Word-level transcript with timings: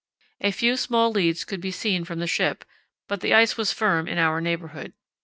A 0.39 0.49
few 0.49 0.77
small 0.77 1.11
leads 1.11 1.45
could 1.45 1.61
be 1.61 1.69
seen 1.69 2.05
from 2.05 2.17
the 2.17 2.25
ship, 2.25 2.65
but 3.07 3.21
the 3.21 3.35
ice 3.35 3.55
was 3.55 3.71
firm 3.71 4.07
in 4.07 4.17
our 4.17 4.41
neighbourhood. 4.41 4.93